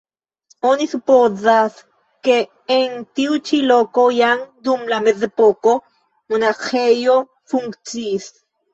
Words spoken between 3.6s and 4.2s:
loko